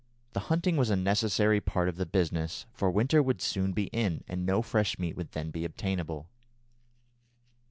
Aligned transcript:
The 0.33 0.39
hunting 0.49 0.77
was 0.77 0.89
a 0.89 0.95
necessary 0.95 1.61
part 1.61 1.87
of 1.87 1.95
the 1.95 2.07
business, 2.07 2.65
for 2.73 2.89
winter 2.89 3.21
would 3.21 3.39
soon 3.39 3.71
be 3.71 3.83
in 3.93 4.23
and 4.27 4.47
no 4.47 4.63
fresh 4.63 4.97
meat 4.97 5.15
would 5.15 5.33
then 5.33 5.51
be 5.51 5.63
obtainable. 5.63 6.27